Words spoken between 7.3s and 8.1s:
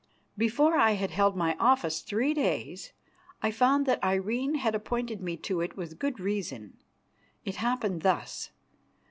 It happened